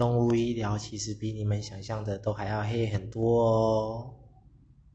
[0.00, 4.19] 动物医疗其实比你们想象的都还要黑很多哦。